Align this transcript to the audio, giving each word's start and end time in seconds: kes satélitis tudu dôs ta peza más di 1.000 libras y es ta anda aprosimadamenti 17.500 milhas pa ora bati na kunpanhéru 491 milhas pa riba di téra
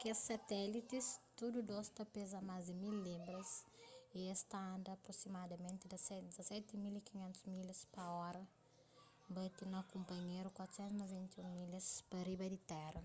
kes 0.00 0.18
satélitis 0.30 1.06
tudu 1.38 1.58
dôs 1.72 1.86
ta 1.96 2.04
peza 2.14 2.40
más 2.50 2.62
di 2.68 2.74
1.000 2.82 2.96
libras 3.08 3.48
y 4.18 4.20
es 4.34 4.40
ta 4.50 4.60
anda 4.76 4.90
aprosimadamenti 4.94 5.84
17.500 5.88 7.42
milhas 7.56 7.80
pa 7.94 8.04
ora 8.28 8.42
bati 9.36 9.62
na 9.72 9.80
kunpanhéru 9.92 10.48
491 10.56 11.60
milhas 11.60 11.86
pa 12.10 12.18
riba 12.28 12.46
di 12.52 12.58
téra 12.70 13.02